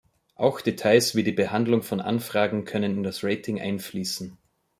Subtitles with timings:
[0.33, 4.35] Auch Details wie die Behandlung von Anfragen können in das Rating einfließen.